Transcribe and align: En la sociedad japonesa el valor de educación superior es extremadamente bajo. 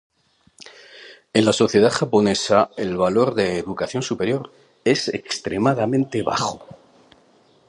En 1.31 1.45
la 1.45 1.53
sociedad 1.53 1.91
japonesa 1.91 2.71
el 2.75 2.97
valor 2.97 3.35
de 3.35 3.59
educación 3.59 4.01
superior 4.01 4.51
es 4.83 5.09
extremadamente 5.09 6.23
bajo. 6.23 6.65